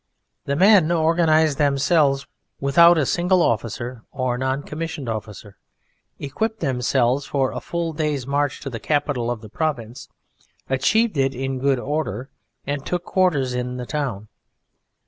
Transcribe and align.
The 0.45 0.55
men 0.55 0.91
organized 0.91 1.59
themselves 1.59 2.25
without 2.59 2.97
a 2.97 3.05
single 3.05 3.43
officer 3.43 4.01
or 4.11 4.35
non 4.35 4.63
commissioned 4.63 5.07
officer, 5.07 5.59
equipped 6.17 6.59
themselves 6.59 7.27
for 7.27 7.51
a 7.51 7.61
full 7.61 7.93
day's 7.93 8.25
march 8.25 8.61
to 8.61 8.71
the 8.71 8.79
capital 8.79 9.29
of 9.29 9.41
the 9.41 9.47
province, 9.49 10.09
achieved 10.67 11.17
it 11.17 11.35
in 11.35 11.59
good 11.59 11.77
order, 11.77 12.31
and 12.65 12.83
took 12.83 13.05
quarters 13.05 13.53
in 13.53 13.77
the 13.77 13.85
town. 13.85 14.27